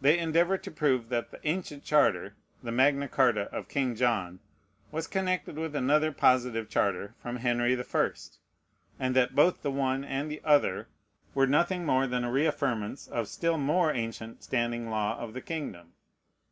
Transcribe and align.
They 0.00 0.18
endeavor 0.18 0.58
to 0.58 0.70
prove 0.72 1.08
that 1.10 1.30
the 1.30 1.38
ancient 1.46 1.84
charter, 1.84 2.34
the 2.64 2.72
Magna 2.72 3.06
Charta 3.06 3.42
of 3.54 3.68
King 3.68 3.94
John, 3.94 4.40
was 4.90 5.06
connected 5.06 5.54
with 5.56 5.76
another 5.76 6.10
positive 6.10 6.68
charter 6.68 7.14
from 7.22 7.36
Henry 7.36 7.76
the 7.76 7.84
First, 7.84 8.40
and 8.98 9.14
that 9.14 9.36
both 9.36 9.62
the 9.62 9.70
one 9.70 10.02
and 10.02 10.28
the 10.28 10.40
other 10.42 10.88
were 11.32 11.46
nothing 11.46 11.86
more 11.86 12.08
than 12.08 12.24
a 12.24 12.28
reaffirmance 12.32 13.06
of 13.08 13.26
the 13.26 13.30
still 13.32 13.56
more 13.56 13.92
ancient 13.92 14.42
standing 14.42 14.90
law 14.90 15.16
of 15.16 15.32
the 15.32 15.40
kingdom. 15.40 15.92